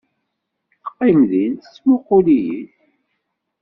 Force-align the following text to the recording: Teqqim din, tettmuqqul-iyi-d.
Teqqim 0.77 1.19
din, 1.31 1.53
tettmuqqul-iyi-d. 1.57 2.69